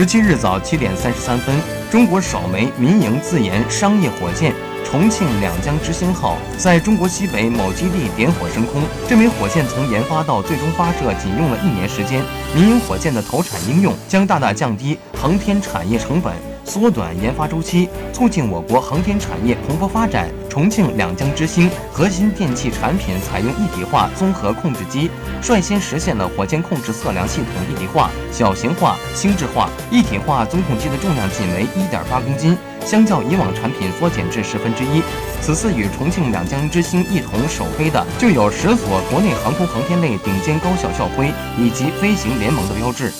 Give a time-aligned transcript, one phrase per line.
[0.00, 1.54] 十七日早七点三十三分，
[1.90, 4.54] 中国首枚民营自研商业火箭。
[4.82, 8.80] 重庆两江之星号在中国西北某基地点火升空。
[9.06, 12.24] 这枚火箭从研发到最终发射仅用了一年时间。
[12.56, 16.32] 民营火箭的投产应用将大大降低航天产业成本，
[16.64, 20.30] 缩短研发周期，促进我国航天产业蓬勃发展。
[20.50, 25.08] 重庆两江之星核心电气产品采用一体化综合控制机，
[25.40, 29.70] 率先实现了火箭控制测量系统一体化、小型化、轻质化。
[29.90, 32.58] 一体化综控机的重量仅为一点八公斤。
[32.84, 35.02] 相较以往产品缩减至十分之一。
[35.40, 43.12] 此次与重庆两江之星一同首飞的，就有十所国内航空航天类顶尖高校校徽以及飞行联盟的标志。